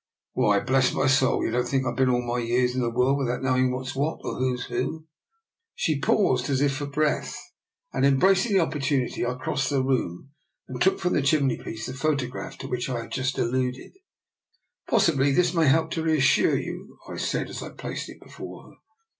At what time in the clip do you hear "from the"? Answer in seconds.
10.97-11.21